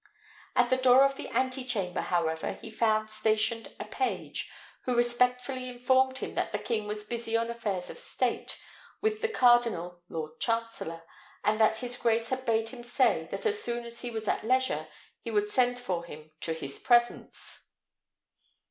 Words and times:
At 0.55 0.71
the 0.71 0.77
door 0.77 1.03
of 1.05 1.13
the 1.15 1.27
ante 1.27 1.63
chamber, 1.63 2.01
however, 2.01 2.53
he 2.53 2.71
found 2.71 3.07
stationed 3.07 3.75
a 3.79 3.85
page, 3.85 4.49
who 4.85 4.95
respectfully 4.95 5.69
informed 5.69 6.17
him 6.17 6.33
that 6.33 6.51
the 6.51 6.57
king 6.57 6.87
was 6.87 7.03
busy 7.03 7.37
on 7.37 7.51
affairs 7.51 7.87
of 7.87 7.99
state 7.99 8.57
with 9.01 9.21
the 9.21 9.27
cardinal 9.29 10.01
lord 10.09 10.39
chancellor, 10.39 11.03
and 11.43 11.59
that 11.59 11.77
his 11.77 11.97
grace 11.97 12.29
had 12.29 12.45
bade 12.47 12.69
him 12.69 12.83
say, 12.83 13.27
that 13.29 13.45
as 13.45 13.61
soon 13.61 13.85
as 13.85 14.01
he 14.01 14.09
was 14.09 14.27
at 14.27 14.43
leisure 14.43 14.87
he 15.19 15.29
would 15.29 15.49
send 15.49 15.79
for 15.79 16.03
him 16.03 16.31
to 16.39 16.53
his 16.53 16.79
presence. 16.79 17.69